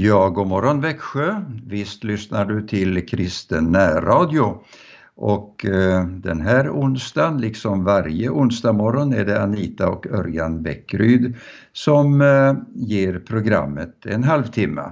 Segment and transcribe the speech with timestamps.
[0.00, 1.42] Ja, god morgon Växjö.
[1.66, 4.62] Visst lyssnar du till Kristen närradio.
[5.14, 11.36] Och eh, den här onsdagen, liksom varje onsdag morgon, är det Anita och Örjan Bäckryd
[11.72, 14.82] som eh, ger programmet en halvtimme.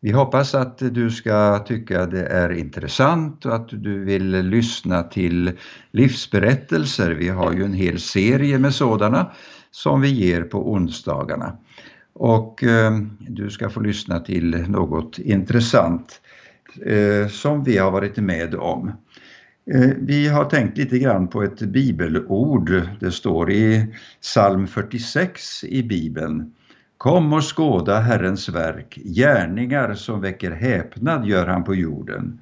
[0.00, 5.52] Vi hoppas att du ska tycka det är intressant och att du vill lyssna till
[5.90, 7.10] livsberättelser.
[7.10, 9.30] Vi har ju en hel serie med sådana
[9.70, 11.56] som vi ger på onsdagarna.
[12.18, 16.20] Och eh, du ska få lyssna till något intressant
[16.86, 18.92] eh, som vi har varit med om.
[19.70, 22.82] Eh, vi har tänkt lite grann på ett bibelord.
[23.00, 26.52] Det står i psalm 46 i bibeln.
[26.96, 32.40] Kom och skåda Herrens verk, gärningar som väcker häpnad gör han på jorden.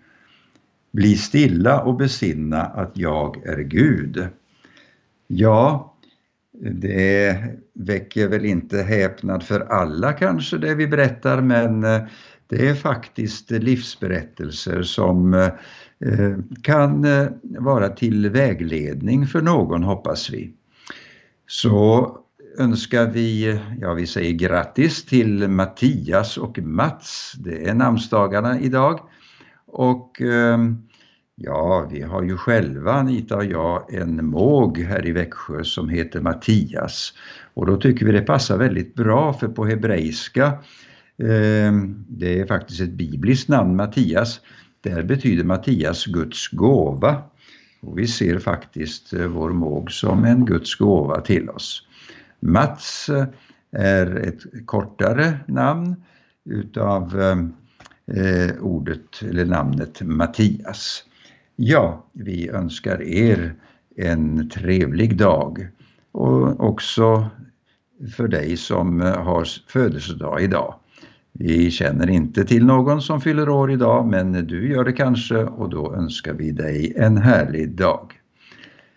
[0.92, 4.28] Bli stilla och besinna att jag är Gud.
[5.26, 5.93] Ja,
[6.60, 7.38] det
[7.74, 12.00] väcker väl inte häpnad för alla kanske det vi berättar men eh,
[12.46, 20.52] det är faktiskt livsberättelser som eh, kan eh, vara till vägledning för någon hoppas vi.
[21.46, 22.10] Så
[22.58, 29.00] önskar vi, ja vi säger grattis till Mattias och Mats, det är namnsdagarna idag.
[29.66, 30.22] Och
[31.36, 36.20] Ja, vi har ju själva, Anita och jag, en måg här i Växjö som heter
[36.20, 37.12] Mattias.
[37.54, 40.46] Och då tycker vi det passar väldigt bra för på hebreiska,
[41.18, 41.72] eh,
[42.08, 44.40] det är faktiskt ett bibliskt namn, Mattias,
[44.80, 47.22] där betyder Mattias Guds gåva.
[47.80, 51.86] Och vi ser faktiskt eh, vår måg som en Guds gåva till oss.
[52.40, 53.26] Mats eh,
[53.72, 55.96] är ett kortare namn
[56.44, 57.52] utav ehm,
[58.06, 61.04] eh, ordet eller namnet Mattias.
[61.56, 63.54] Ja, vi önskar er
[63.96, 65.68] en trevlig dag
[66.12, 67.30] och också
[68.16, 70.74] för dig som har födelsedag idag.
[71.32, 75.70] Vi känner inte till någon som fyller år idag men du gör det kanske och
[75.70, 78.12] då önskar vi dig en härlig dag.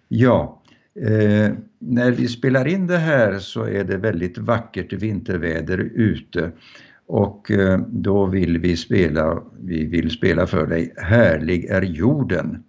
[0.07, 0.61] Ja,
[0.95, 6.51] eh, när vi spelar in det här så är det väldigt vackert vinterväder ute
[7.07, 12.63] och eh, då vill vi spela, vi vill spela för dig Härlig är jorden.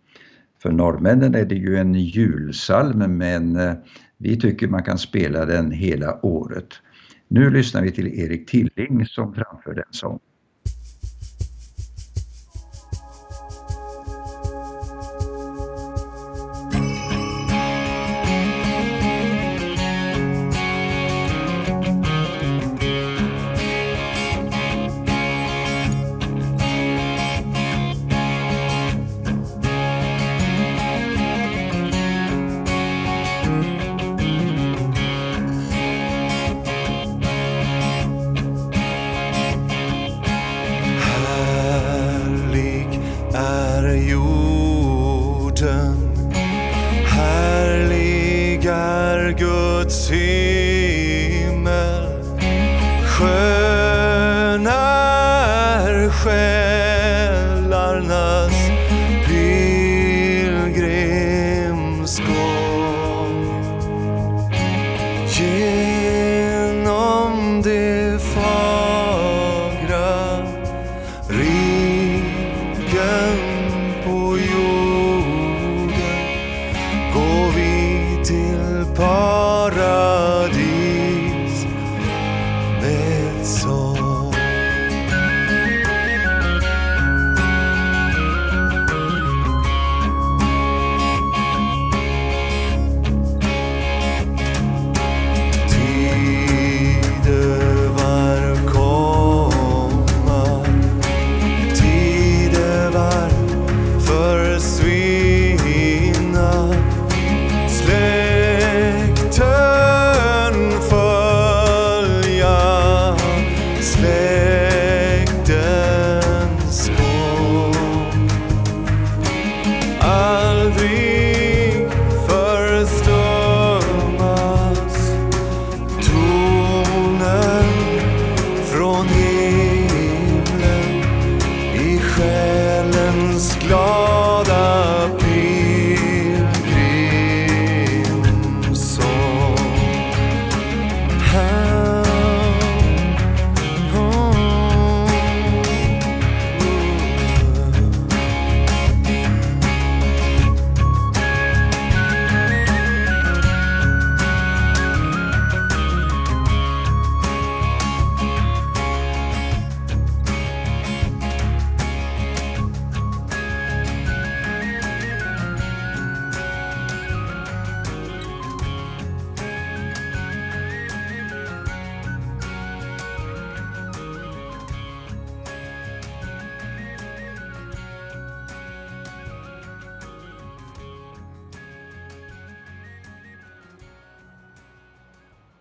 [0.62, 3.74] För norrmännen är det ju en julsalm men eh,
[4.16, 6.68] vi tycker man kan spela den hela året.
[7.28, 10.20] Nu lyssnar vi till Erik Tilling som framför den sången.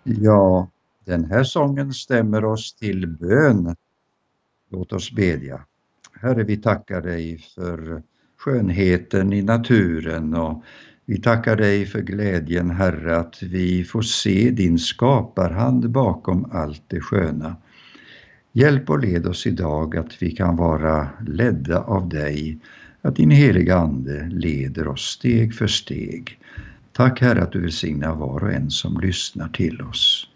[0.10, 0.70] Ja,
[1.06, 3.76] den här sången stämmer oss till bön.
[4.72, 5.62] Låt oss bedja.
[6.22, 8.04] Herre, vi tackar dig för
[8.38, 10.64] skönheten i naturen och
[11.06, 17.02] vi tackar dig för glädjen, Herre, att vi får se din skaparhand bakom allt det
[17.02, 17.56] sköna.
[18.52, 22.60] Hjälp och led oss idag att vi kan vara ledda av dig,
[23.02, 26.40] att din heliga Ande leder oss steg för steg.
[26.98, 30.30] Tack Herre att du välsignar var och en som lyssnar till oss.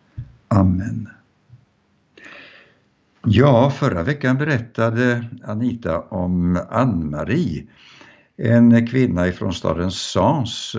[0.47, 1.09] Amen.
[3.25, 7.63] Ja, förra veckan berättade Anita om Ann-Marie,
[8.37, 10.75] en kvinna ifrån staden Sens.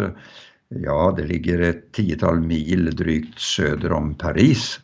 [0.69, 4.81] Ja, det ligger ett tiotal mil drygt söder om Paris.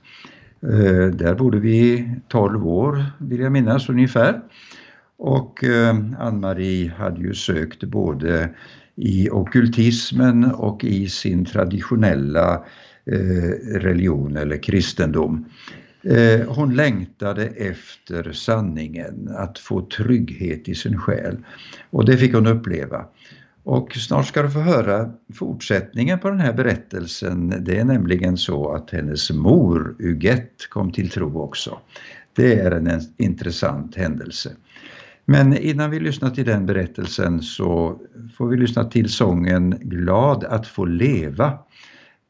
[0.62, 4.40] Eh, där bodde vi 12 år, vill jag minnas ungefär.
[5.16, 8.50] Och eh, Ann-Marie hade ju sökt både
[8.98, 12.64] i okultismen och i sin traditionella
[13.04, 15.44] eh, religion eller kristendom.
[16.02, 21.36] Eh, hon längtade efter sanningen, att få trygghet i sin själ.
[21.90, 23.04] Och det fick hon uppleva.
[23.62, 27.64] Och snart ska du få höra fortsättningen på den här berättelsen.
[27.64, 31.78] Det är nämligen så att hennes mor Huguette kom till tro också.
[32.32, 34.50] Det är en intressant händelse.
[35.30, 38.00] Men innan vi lyssnar till den berättelsen så
[38.36, 41.58] får vi lyssna till sången Glad att få leva.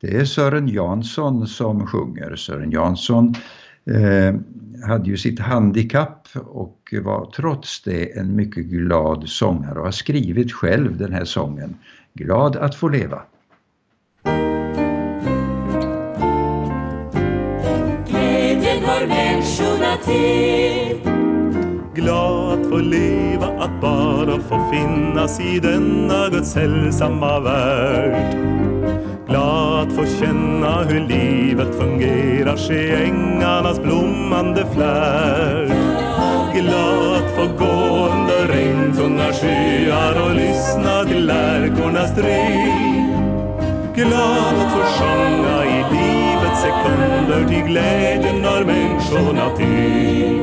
[0.01, 2.37] Det är Sören Jansson som sjunger.
[2.37, 3.35] Sören Jansson
[3.87, 4.35] eh,
[4.89, 10.53] hade ju sitt handikapp och var trots det en mycket glad sångare och har skrivit
[10.53, 11.77] själv den här sången
[12.15, 13.23] Glad att få leva.
[18.09, 21.18] Glädjen hör människorna till
[22.01, 28.37] Glad att få leva, att bara få finnas i denna Guds sällsamma värld
[29.29, 35.73] Glad att få känna hur livet fungerar, se ängarnas blommande flärd.
[36.55, 43.09] Glad att få gå under regntunga skyar och lyssna till lärkornas drill.
[43.95, 50.38] Glad att få sjunga i livets sekunder till glädjen när människorna till.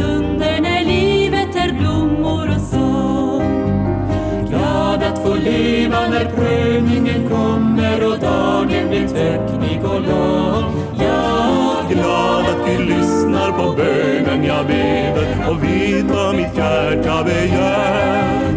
[0.00, 3.42] Stunder när livet är blommor och sång.
[4.48, 10.64] Glad att få leva när prövningen kommer och dagen blir töcknig och lång.
[10.98, 18.52] Ja, glad att Gud lyssnar på bönen jag beder och vet vad mitt hjärta begär.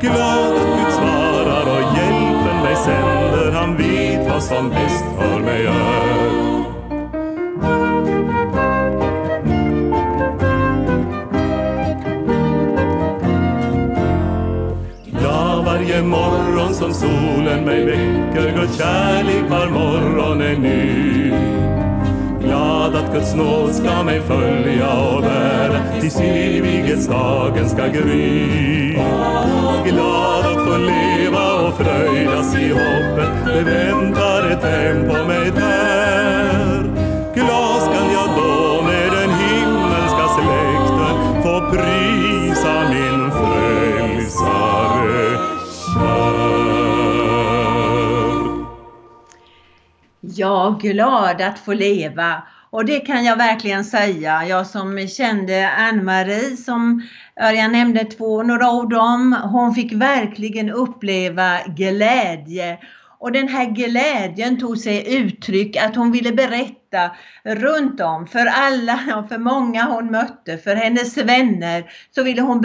[0.00, 5.66] Glad att Gud svarar och hjälpen mig sänder, han vet vad som bäst för mig
[5.66, 6.03] är.
[16.04, 18.56] En morgon som solen mig väcker.
[18.56, 21.32] Guds kärlek var morgon är ny.
[22.46, 26.00] Glad att Guds nåd ska mig följa och bära.
[26.00, 28.92] Tills evighetsdagen ska gry.
[29.84, 33.30] Glad att få leva och fröjdas i hoppet.
[33.46, 35.73] Det väntar ett hem på mig där.
[50.36, 52.42] Ja, glad att få leva.
[52.70, 54.46] Och det kan jag verkligen säga.
[54.48, 57.02] Jag som kände Ann-Marie som
[57.36, 59.32] jag nämnde två, några ord om.
[59.32, 62.78] Hon fick verkligen uppleva glädje.
[63.18, 67.10] Och den här glädjen tog sig uttryck att hon ville berätta
[67.44, 71.84] runt om för alla, för många hon mötte, för hennes vänner.
[72.14, 72.60] Så ville hon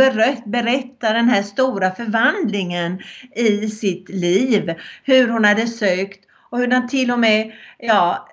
[0.45, 2.99] berätta den här stora förvandlingen
[3.35, 4.73] i sitt liv.
[5.03, 8.27] Hur hon hade sökt och hur den till och med, ja,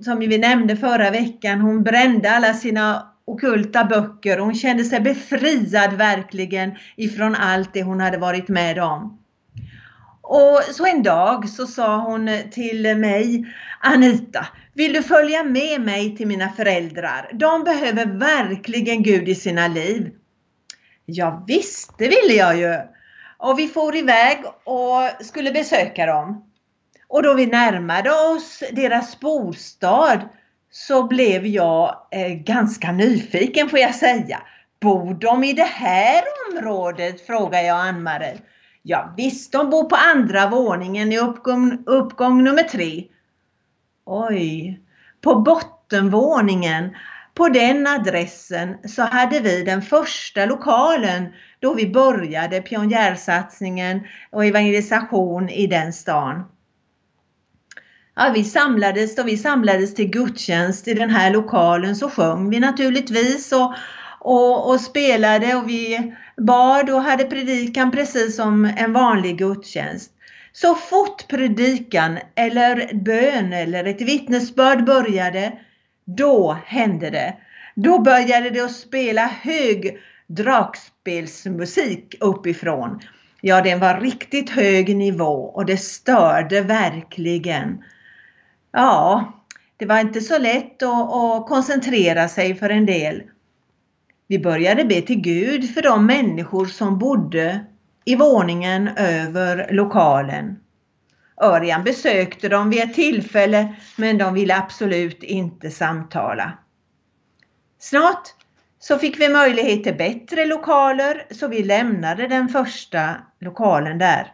[0.00, 4.38] som vi nämnde förra veckan, hon brände alla sina okulta böcker.
[4.38, 9.18] Hon kände sig befriad verkligen ifrån allt det hon hade varit med om.
[10.22, 16.16] Och så en dag så sa hon till mig, Anita, vill du följa med mig
[16.16, 17.30] till mina föräldrar?
[17.32, 20.10] De behöver verkligen Gud i sina liv.
[21.06, 22.80] Ja visst, det ville jag ju.
[23.38, 26.51] Och vi for iväg och skulle besöka dem.
[27.12, 30.20] Och då vi närmade oss deras bostad
[30.70, 34.42] så blev jag eh, ganska nyfiken får jag säga.
[34.80, 37.26] Bor de i det här området?
[37.26, 38.38] frågar jag Ann-Marie.
[38.82, 43.04] Ja visst, de bor på andra våningen i uppgång, uppgång nummer tre.
[44.04, 44.80] Oj,
[45.20, 46.96] på bottenvåningen
[47.34, 54.00] på den adressen så hade vi den första lokalen då vi började pionjärsatsningen
[54.30, 56.44] och evangelisation i den stan.
[58.14, 62.60] Ja, vi samlades och vi samlades till gudstjänst i den här lokalen så sjöng vi
[62.60, 63.74] naturligtvis och,
[64.20, 70.10] och, och spelade och vi bad och hade predikan precis som en vanlig gudstjänst.
[70.52, 75.52] Så fort predikan eller bön eller ett vittnesbörd började,
[76.04, 77.34] då hände det.
[77.74, 83.00] Då började det att spela hög dragspelsmusik uppifrån.
[83.40, 87.82] Ja, den var riktigt hög nivå och det störde verkligen.
[88.72, 89.32] Ja,
[89.76, 93.22] det var inte så lätt att, att koncentrera sig för en del.
[94.26, 97.66] Vi började be till Gud för de människor som bodde
[98.04, 100.60] i våningen över lokalen.
[101.42, 106.58] Örjan besökte dem vid ett tillfälle men de ville absolut inte samtala.
[107.78, 108.28] Snart
[108.78, 114.32] så fick vi möjlighet till bättre lokaler så vi lämnade den första lokalen där.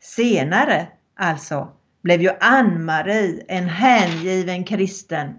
[0.00, 5.38] Senare alltså blev ju Ann-Marie en hängiven kristen.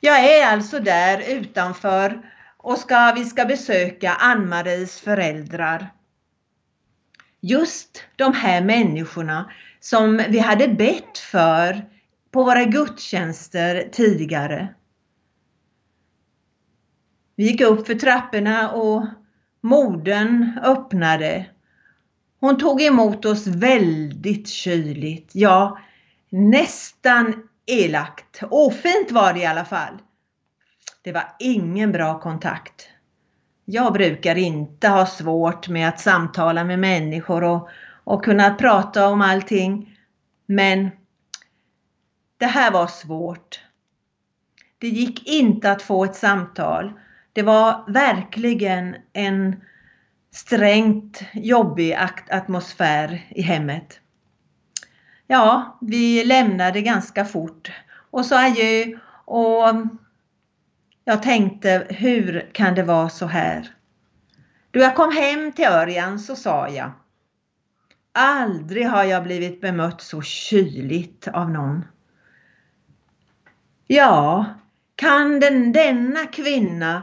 [0.00, 5.90] Jag är alltså där utanför och ska, vi ska besöka Ann-Maries föräldrar.
[7.40, 9.50] Just de här människorna
[9.80, 11.84] som vi hade bett för
[12.30, 14.74] på våra gudstjänster tidigare.
[17.36, 19.06] Vi gick upp för trapporna och
[19.60, 21.46] modern öppnade.
[22.40, 25.78] Hon tog emot oss väldigt kyligt, ja
[26.30, 28.42] nästan elakt.
[28.50, 29.98] Ofint var det i alla fall.
[31.02, 32.88] Det var ingen bra kontakt.
[33.64, 37.68] Jag brukar inte ha svårt med att samtala med människor och,
[38.04, 39.98] och kunna prata om allting.
[40.46, 40.90] Men
[42.38, 43.60] det här var svårt.
[44.78, 46.92] Det gick inte att få ett samtal.
[47.32, 49.56] Det var verkligen en
[50.30, 51.96] strängt jobbig
[52.30, 54.00] atmosfär i hemmet.
[55.26, 57.72] Ja, vi lämnade ganska fort
[58.10, 59.64] och sa adjö och
[61.04, 63.74] jag tänkte, hur kan det vara så här?
[64.70, 66.92] Då jag kom hem till Örjan så sa jag,
[68.12, 71.84] aldrig har jag blivit bemött så kyligt av någon.
[73.86, 74.44] Ja,
[74.94, 77.02] kan den, denna kvinna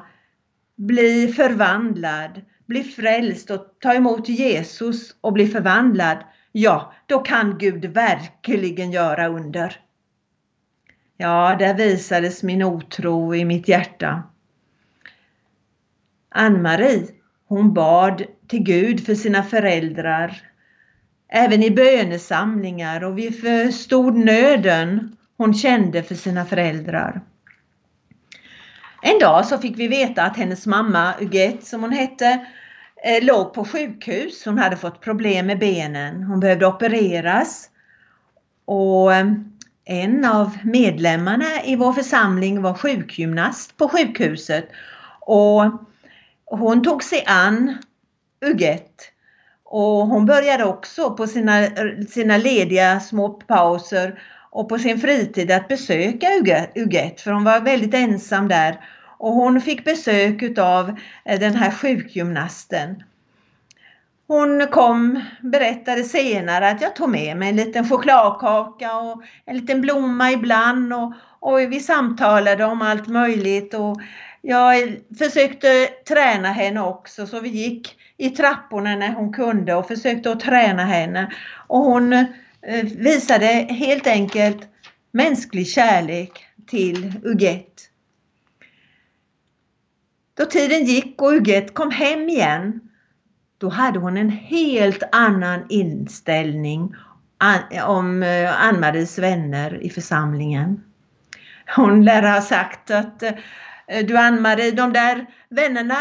[0.77, 6.17] bli förvandlad, bli frälst och ta emot Jesus och bli förvandlad,
[6.51, 9.79] ja, då kan Gud verkligen göra under.
[11.17, 14.23] Ja, där visades min otro i mitt hjärta.
[16.29, 17.07] Ann-Marie,
[17.47, 20.41] hon bad till Gud för sina föräldrar,
[21.29, 27.21] även i bönesamlingar och vi förstod nöden hon kände för sina föräldrar.
[29.01, 32.45] En dag så fick vi veta att hennes mamma Uget, som hon hette,
[33.03, 34.45] eh, låg på sjukhus.
[34.45, 36.23] Hon hade fått problem med benen.
[36.23, 37.69] Hon behövde opereras.
[38.65, 39.25] Och eh,
[39.85, 44.69] en av medlemmarna i vår församling var sjukgymnast på sjukhuset.
[45.19, 45.63] Och
[46.45, 47.77] hon tog sig an
[48.45, 49.11] Uget.
[49.63, 51.67] Och hon började också på sina,
[52.09, 54.19] sina lediga små pauser
[54.51, 56.27] och på sin fritid att besöka
[56.75, 58.79] Huguette, för hon var väldigt ensam där.
[59.19, 63.03] Och hon fick besök av eh, den här sjukgymnasten.
[64.27, 69.81] Hon kom, berättade senare att jag tog med mig en liten chokladkaka och en liten
[69.81, 74.01] blomma ibland och, och vi samtalade om allt möjligt och
[74.41, 80.31] jag försökte träna henne också så vi gick i trapporna när hon kunde och försökte
[80.31, 81.31] att träna henne.
[81.67, 82.25] Och hon
[82.67, 84.67] Eh, visade helt enkelt
[85.11, 87.83] mänsklig kärlek till Huguette.
[90.33, 92.79] Då tiden gick och Huguette kom hem igen
[93.57, 96.95] då hade hon en helt annan inställning
[97.85, 100.83] om eh, Ann-Maries vänner i församlingen.
[101.75, 105.97] Hon lär ha sagt att eh, du Ann-Marie, de där vännerna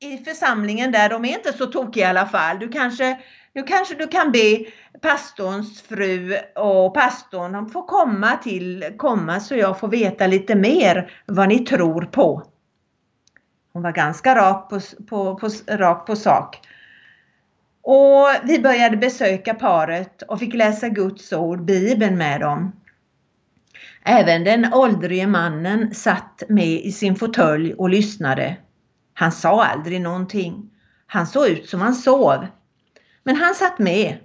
[0.00, 2.58] i församlingen där, de är inte så tokiga i alla fall.
[2.58, 3.18] Du kanske,
[3.56, 4.64] då kanske du kan be
[5.00, 11.10] pastorns fru och pastorn de får komma till, komma så jag får veta lite mer
[11.26, 12.42] vad ni tror på.
[13.72, 16.60] Hon var ganska rak på, på, på, rak på sak.
[17.82, 22.72] Och vi började besöka paret och fick läsa Guds ord, Bibeln med dem.
[24.04, 28.56] Även den åldrige mannen satt med i sin fåtölj och lyssnade.
[29.14, 30.70] Han sa aldrig någonting.
[31.06, 32.46] Han såg ut som han sov.
[33.26, 34.16] Men han satt med.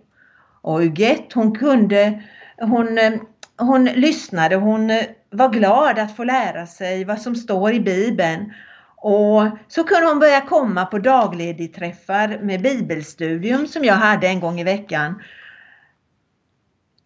[0.62, 2.24] Och Ugette hon kunde,
[2.58, 3.14] hon, eh,
[3.58, 8.54] hon lyssnade, hon eh, var glad att få lära sig vad som står i Bibeln
[8.96, 14.60] och så kunde hon börja komma på dagledigträffar med bibelstudium som jag hade en gång
[14.60, 15.22] i veckan.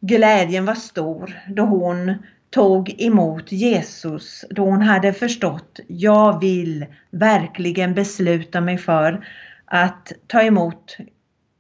[0.02, 2.16] glädjen var stor då hon
[2.50, 9.28] tog emot Jesus, då hon hade förstått, jag vill verkligen besluta mig för
[9.66, 10.98] att ta emot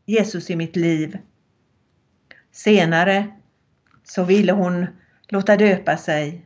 [0.05, 1.17] Jesus i mitt liv.
[2.51, 3.27] Senare
[4.03, 4.85] så ville hon
[5.27, 6.45] låta döpa sig.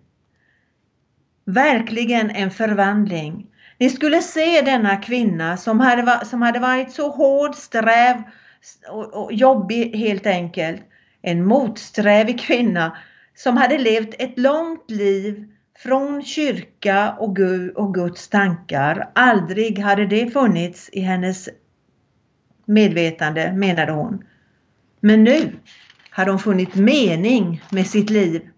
[1.45, 3.47] Verkligen en förvandling.
[3.77, 8.23] Ni skulle se denna kvinna som hade, som hade varit så hård, sträv
[8.89, 10.81] och, och jobbig helt enkelt.
[11.21, 12.97] En motsträvig kvinna
[13.35, 15.47] som hade levt ett långt liv
[15.77, 19.11] från kyrka och, Gud, och Guds tankar.
[19.15, 21.49] Aldrig hade det funnits i hennes
[22.69, 24.23] medvetande, menade hon.
[24.99, 25.59] Men nu
[26.09, 28.49] hade hon funnit mening med sitt liv.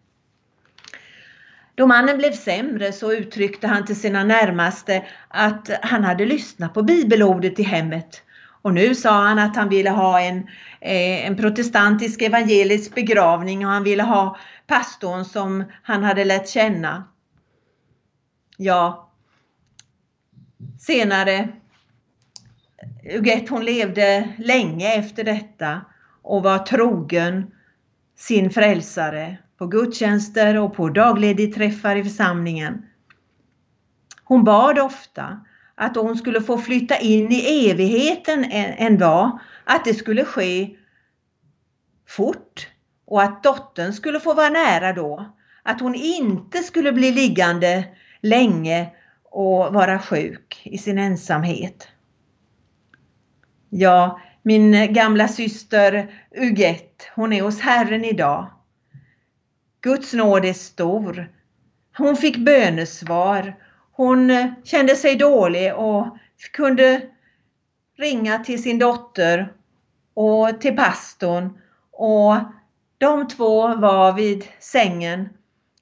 [1.75, 6.83] Då mannen blev sämre så uttryckte han till sina närmaste att han hade lyssnat på
[6.83, 8.23] bibelordet i hemmet.
[8.61, 10.37] Och nu sa han att han ville ha en,
[10.81, 14.37] eh, en protestantisk evangelisk begravning och han ville ha
[14.67, 17.03] pastorn som han hade lärt känna.
[18.57, 19.11] Ja,
[20.79, 21.49] senare,
[23.03, 25.81] Huguette hon levde länge efter detta
[26.21, 27.51] och var trogen
[28.17, 32.85] sin frälsare på gudstjänster och på dagledigträffar i församlingen.
[34.23, 35.45] Hon bad ofta
[35.75, 40.69] att hon skulle få flytta in i evigheten en, en dag, att det skulle ske
[42.07, 42.67] fort
[43.05, 45.35] och att dottern skulle få vara nära då.
[45.63, 47.87] Att hon inte skulle bli liggande
[48.21, 48.89] länge
[49.23, 51.87] och vara sjuk i sin ensamhet.
[53.73, 58.51] Ja, min gamla syster Uget, hon är hos Herren idag.
[59.81, 61.31] Guds nåd är stor.
[61.97, 63.55] Hon fick bönesvar.
[63.91, 66.17] Hon eh, kände sig dålig och
[66.53, 67.01] kunde
[67.97, 69.53] ringa till sin dotter
[70.13, 71.57] och till pastorn
[71.91, 72.35] och
[72.97, 75.29] de två var vid sängen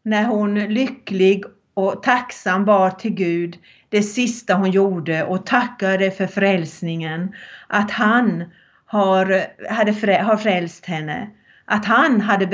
[0.04, 1.43] när hon lycklig
[1.80, 7.36] och tacksam bar till Gud det sista hon gjorde och tackade för frälsningen.
[7.68, 8.44] Att han
[8.86, 11.30] har, hade, har frälst henne.
[11.65, 12.48] Att han hade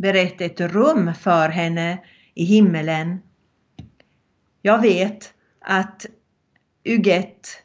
[0.00, 1.98] berett ett rum för henne
[2.34, 3.20] i himmelen.
[4.62, 6.06] Jag vet att
[6.84, 7.62] Uget,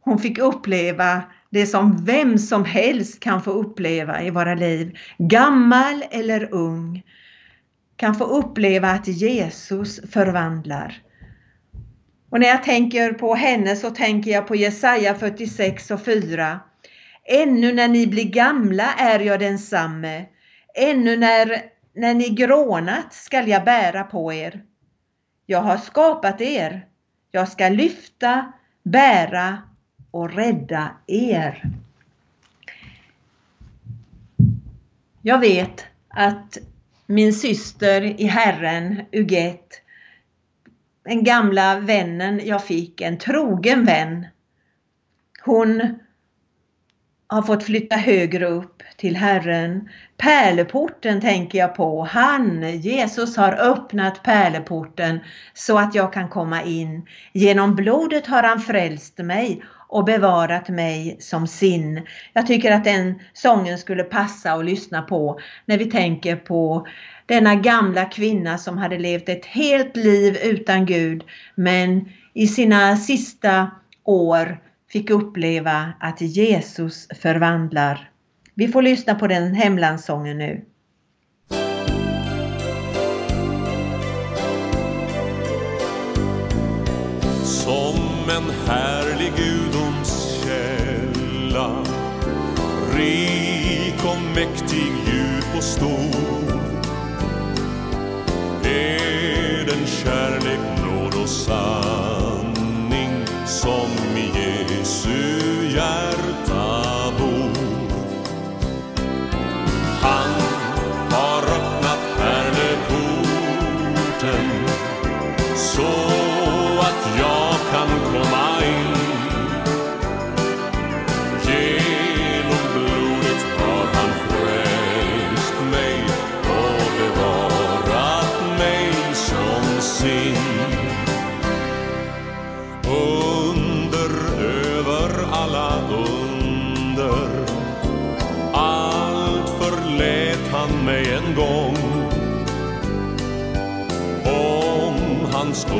[0.00, 6.04] hon fick uppleva det som vem som helst kan få uppleva i våra liv, gammal
[6.10, 7.02] eller ung,
[7.96, 11.02] kan få uppleva att Jesus förvandlar.
[12.30, 16.60] Och när jag tänker på henne så tänker jag på Jesaja 46 och 4.
[17.24, 20.26] Ännu när ni blir gamla är jag densamme.
[20.74, 21.62] Ännu när,
[21.94, 24.62] när ni grånat skall jag bära på er.
[25.46, 26.86] Jag har skapat er.
[27.30, 28.52] Jag ska lyfta,
[28.82, 29.58] bära
[30.10, 31.62] och rädda er.
[35.22, 36.58] Jag vet att
[37.06, 39.80] min syster i Herren, Uget,
[41.04, 44.26] den gamla vännen jag fick, en trogen vän.
[45.44, 45.98] Hon
[47.26, 49.88] har fått flytta högre upp till Herren.
[50.16, 52.04] Pärleporten tänker jag på.
[52.04, 55.20] Han, Jesus har öppnat pärleporten
[55.54, 57.06] så att jag kan komma in.
[57.32, 62.06] Genom blodet har han frälst mig och bevarat mig som sin.
[62.32, 66.86] Jag tycker att den sången skulle passa att lyssna på när vi tänker på
[67.26, 73.70] denna gamla kvinna som hade levt ett helt liv utan Gud men i sina sista
[74.04, 74.58] år
[74.90, 78.10] fick uppleva att Jesus förvandlar.
[78.54, 80.64] Vi får lyssna på den hemlandssången nu.
[94.44, 96.43] Mäktig, djup och stor.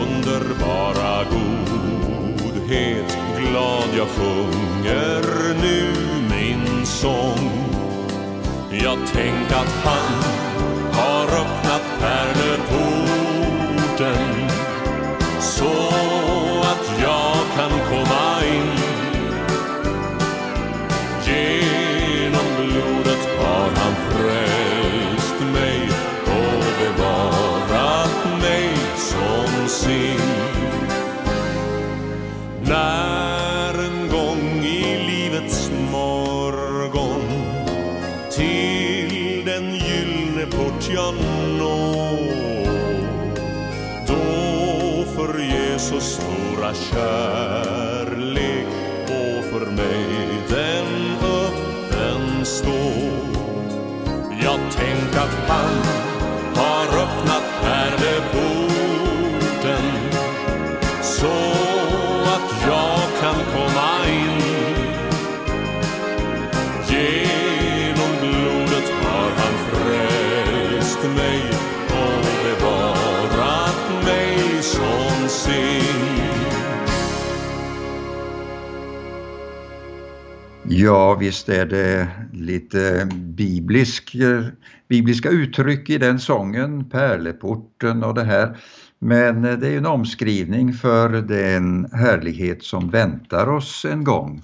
[0.02, 3.18] Underbara godhet.
[3.38, 5.22] Glad jag sjunger
[5.62, 5.92] nu
[6.30, 7.50] min sång.
[8.70, 10.22] Jag tänk att han
[10.92, 12.83] har öppnat pärleporten
[46.74, 48.66] kärlek
[49.04, 50.06] och för mig.
[50.48, 53.24] Den öppen står.
[54.42, 55.83] Jag tänk att han
[80.84, 84.16] Ja, visst är det lite biblisk,
[84.88, 88.56] bibliska uttryck i den sången, pärleporten och det här.
[88.98, 94.42] Men det är ju en omskrivning för den härlighet som väntar oss en gång.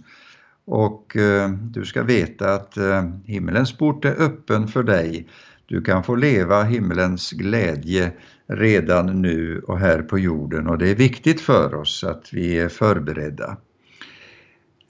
[0.64, 5.28] Och eh, du ska veta att eh, himmelens port är öppen för dig.
[5.66, 8.12] Du kan få leva himmelens glädje
[8.46, 12.68] redan nu och här på jorden och det är viktigt för oss att vi är
[12.68, 13.56] förberedda.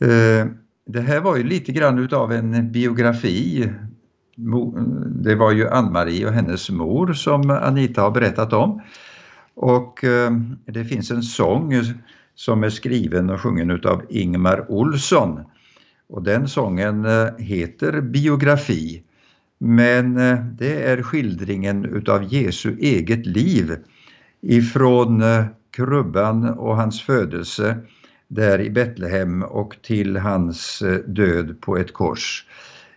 [0.01, 0.47] Eh,
[0.93, 3.71] det här var ju lite grann utav en biografi.
[5.07, 8.83] Det var ju Ann-Marie och hennes mor som Anita har berättat om.
[9.55, 10.33] Och eh,
[10.67, 11.73] det finns en sång
[12.35, 15.41] som är skriven och sjungen utav Ingmar Olsson.
[16.09, 19.03] Och den sången eh, heter Biografi.
[19.59, 23.77] Men eh, det är skildringen utav Jesu eget liv
[24.43, 25.23] ifrån
[25.71, 27.77] krubban och hans födelse
[28.31, 32.47] där i Betlehem och till hans eh, död på ett kors.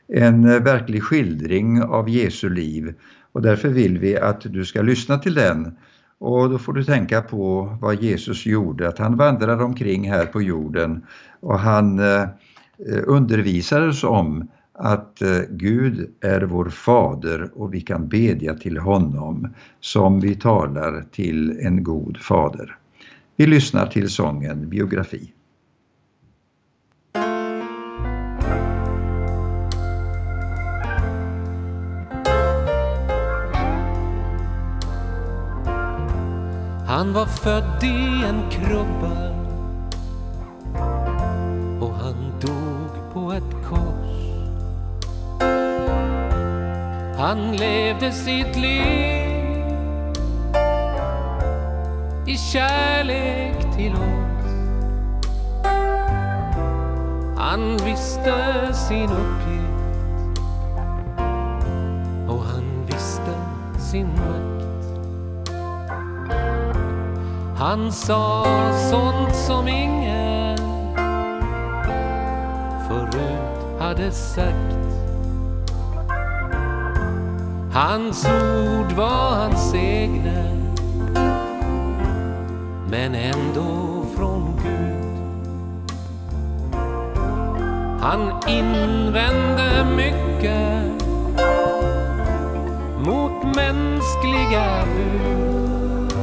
[0.07, 2.93] En eh, verklig skildring av Jesu liv
[3.31, 5.77] och därför vill vi att du ska lyssna till den
[6.19, 10.41] och då får du tänka på vad Jesus gjorde, att han vandrade omkring här på
[10.41, 11.05] jorden
[11.39, 18.53] och han undervisades undervisade oss om att Gud är vår fader och vi kan bedja
[18.53, 22.77] till honom som vi talar till en god fader.
[23.35, 25.33] Vi lyssnar till sången Biografi.
[36.87, 39.29] Han var född i en krubba
[41.81, 44.13] och han dog på ett kors.
[47.17, 49.22] Han levde sitt liv
[52.33, 54.45] i kärlek till oss.
[57.37, 60.39] Han visste sin uppgift
[62.27, 63.33] och han visste
[63.79, 64.89] sin makt.
[67.57, 68.45] Han sa
[68.91, 70.57] sånt som ingen
[72.87, 74.75] förut hade sagt.
[77.73, 80.52] Hans ord var hans egna
[82.93, 85.19] men ändå från Gud.
[88.01, 91.05] Han invände mycket
[92.99, 96.13] mot mänskliga bud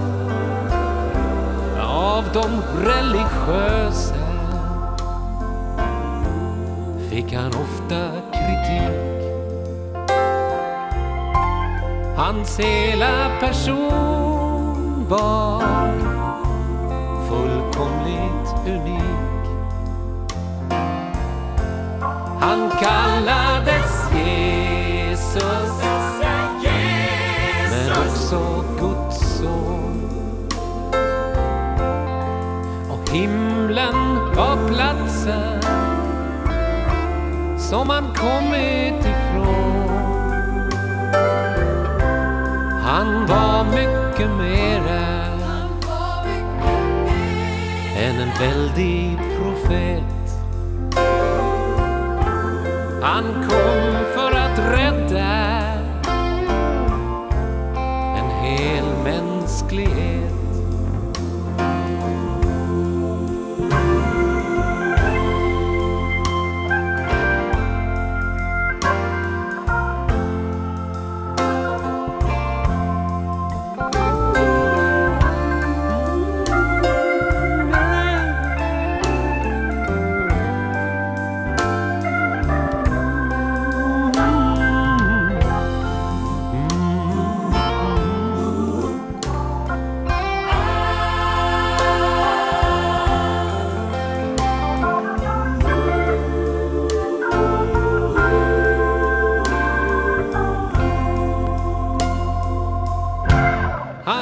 [1.80, 4.14] av de religiösa
[7.10, 9.20] fick han ofta kritik.
[12.16, 14.10] Hans hela person
[15.08, 15.79] var
[17.80, 19.46] fullkomligt unik.
[22.40, 25.82] Han kallades Jesus,
[27.70, 30.08] men också Guds son.
[32.90, 35.62] Och himlen var platsen
[37.58, 39.90] som han kommit ifrån.
[42.82, 44.79] Han var mycket mer
[48.00, 50.02] än en väldig profet.
[53.02, 55.60] Han kom för att rädda
[58.16, 60.09] en hel mänsklighet.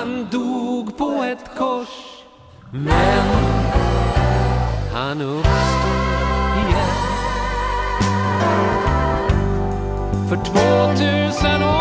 [0.08, 1.88] Han dog på ett kors
[2.70, 3.26] men
[4.94, 6.98] han uppstod igen.
[10.28, 11.77] För 2000 år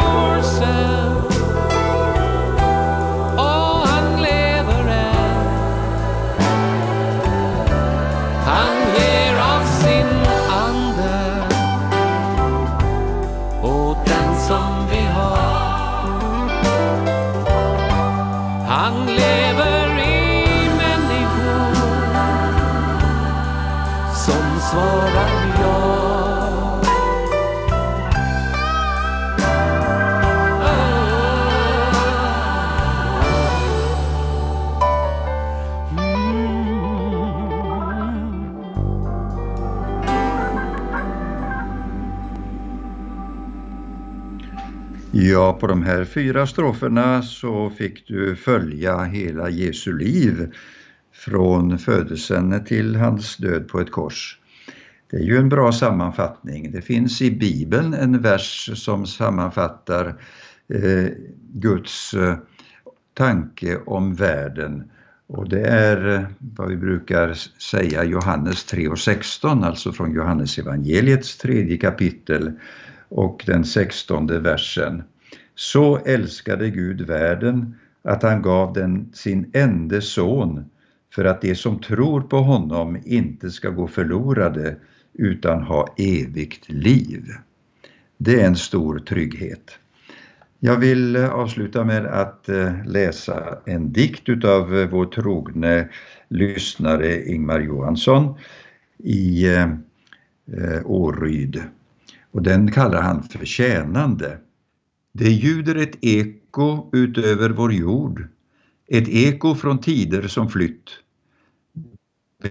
[45.12, 50.54] Ja, på de här fyra stroferna så fick du följa hela Jesu liv
[51.14, 54.40] från födelsen till hans död på ett kors.
[55.12, 56.72] Det är ju en bra sammanfattning.
[56.72, 60.22] Det finns i Bibeln en vers som sammanfattar
[60.74, 61.10] eh,
[61.54, 62.36] Guds eh,
[63.14, 64.92] tanke om världen.
[65.28, 67.34] Och det är eh, vad vi brukar
[67.72, 72.52] säga Johannes 3 och 16, alltså från Johannes evangeliets tredje kapitel
[73.10, 75.04] och den sextonde versen.
[75.56, 80.66] Så älskade Gud världen att han gav den sin enda son
[81.16, 84.76] för att de som tror på honom inte ska gå förlorade
[85.14, 87.26] utan ha evigt liv.
[88.18, 89.80] Det är en stor trygghet.
[90.60, 95.90] Jag vill avsluta med att eh, läsa en dikt utav eh, vår trogne
[96.30, 98.36] lyssnare Ingmar Johansson
[98.98, 101.64] i eh, eh Åryd.
[102.38, 104.40] Och den kallar han för tjänande.
[105.14, 108.28] Det ljuder ett eko utöver vår jord,
[108.88, 110.90] ett eko från tider som flytt.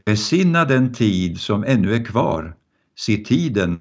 [0.04, 2.56] Besinna den tid som ännu är kvar,
[2.96, 3.80] se tiden,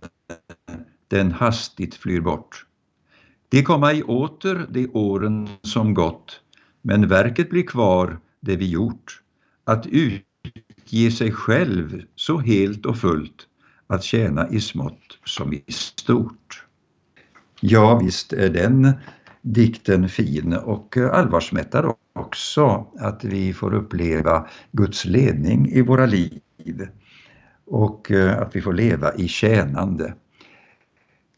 [1.08, 2.66] den hastigt flyr bort.
[3.50, 6.42] Det komma i åter de åren som gått,
[6.82, 9.22] men verket blir kvar det vi gjort,
[9.64, 13.48] att utge sig själv så helt och fullt
[13.88, 16.66] att tjäna i smått som i stort.
[17.62, 18.92] Ja, visst är den
[19.42, 26.42] dikten fin och allvarsmättad också, att vi får uppleva Guds ledning i våra liv
[27.66, 30.14] och eh, att vi får leva i tjänande.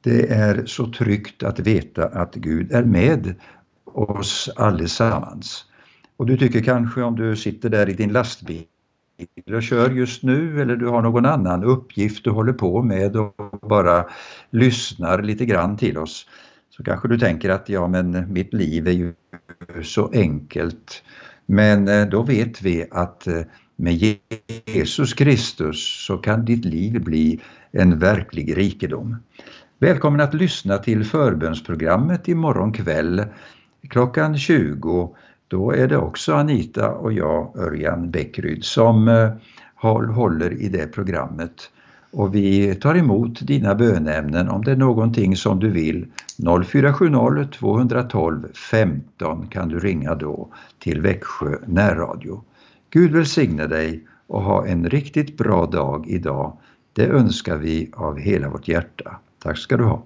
[0.04, 3.36] Det är så tryggt att veta att Gud är med
[3.86, 5.66] oss allesammans.
[6.18, 8.66] Och du tycker kanske om du sitter där i din lastbil
[9.56, 13.60] och kör just nu eller du har någon annan uppgift du håller på med och
[13.62, 14.06] bara
[14.50, 16.26] lyssnar lite grann till oss
[16.78, 19.14] så kanske du tänker att ja men mitt liv är ju
[19.84, 21.04] så enkelt.
[21.46, 23.42] Men eh, då vet vi att eh,
[23.76, 24.18] med
[24.66, 29.16] Jesus Kristus så kan ditt liv bli en verklig rikedom.
[29.80, 33.26] Välkommen att lyssna till förbönsprogrammet imorgon kväll
[33.90, 35.16] klockan 20
[35.48, 39.30] då är det också Anita och jag, Örjan Bäckryd, som eh,
[40.16, 41.70] håller i det programmet.
[42.12, 46.08] Och vi tar emot dina bönämnen om det är någonting som du vill.
[46.66, 52.44] 0470 212 15 kan du ringa då till Växjö närradio.
[52.90, 56.58] Gud välsigne dig och ha en riktigt bra dag idag.
[56.94, 59.20] Det önskar vi av hela vårt hjärta.
[59.40, 60.04] Tack ska du ha.